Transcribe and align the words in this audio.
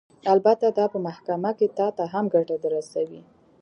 البته 0.33 0.65
دا 0.77 0.85
به 0.87 0.91
په 0.93 0.99
محکمه 1.07 1.51
کښې 1.57 1.67
تا 1.77 1.87
ته 1.97 2.03
هم 2.13 2.25
ګټه 2.35 2.55
درورسوي. 2.63 3.21